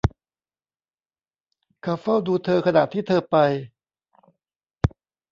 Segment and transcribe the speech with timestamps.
[1.81, 3.35] เขาเฝ้าดูเธอขณะที่เธอไป